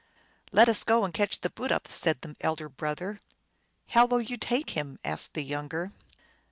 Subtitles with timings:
[0.51, 3.19] "Let us go and catch the Bootup!" said the elder brother."
[3.89, 5.91] How will you take him?" asked the younger.